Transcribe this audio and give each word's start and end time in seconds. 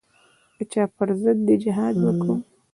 د 0.57 0.59
چا 0.71 0.83
پر 0.95 1.09
ضد 1.21 1.37
دې 1.47 1.55
جهاد 1.63 1.95
وکي. 2.01 2.33